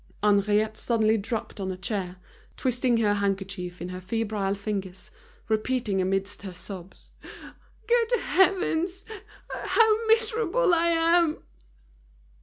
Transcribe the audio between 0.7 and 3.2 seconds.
suddenly dropped on a chair, twisting her